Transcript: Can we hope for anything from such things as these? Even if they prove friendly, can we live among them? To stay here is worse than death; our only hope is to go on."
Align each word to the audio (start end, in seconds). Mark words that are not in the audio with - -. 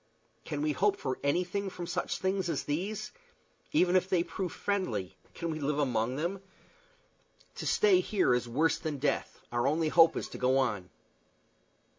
Can 0.45 0.63
we 0.63 0.71
hope 0.71 0.97
for 0.97 1.19
anything 1.23 1.69
from 1.69 1.85
such 1.85 2.17
things 2.17 2.49
as 2.49 2.63
these? 2.63 3.11
Even 3.71 3.95
if 3.95 4.09
they 4.09 4.23
prove 4.23 4.51
friendly, 4.51 5.15
can 5.35 5.51
we 5.51 5.59
live 5.59 5.77
among 5.77 6.15
them? 6.15 6.41
To 7.57 7.67
stay 7.67 7.99
here 7.99 8.33
is 8.33 8.49
worse 8.49 8.79
than 8.79 8.97
death; 8.97 9.41
our 9.51 9.67
only 9.67 9.89
hope 9.89 10.17
is 10.17 10.27
to 10.29 10.39
go 10.39 10.57
on." 10.57 10.89